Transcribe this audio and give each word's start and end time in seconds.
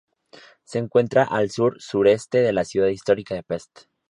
Se 0.63 0.79
encuentra 0.79 1.25
al 1.25 1.51
sur-sureste 1.51 2.39
de 2.41 2.51
la 2.53 2.65
ciudad 2.65 2.87
histórica 2.87 3.35
de 3.35 3.43
Pest. 3.43 3.81